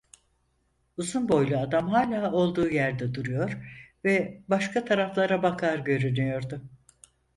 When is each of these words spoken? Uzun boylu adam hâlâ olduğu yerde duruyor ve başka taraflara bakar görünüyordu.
Uzun 0.97 1.29
boylu 1.29 1.57
adam 1.59 1.89
hâlâ 1.89 2.31
olduğu 2.31 2.69
yerde 2.69 3.13
duruyor 3.15 3.57
ve 4.05 4.41
başka 4.47 4.85
taraflara 4.85 5.43
bakar 5.43 5.79
görünüyordu. 5.79 6.61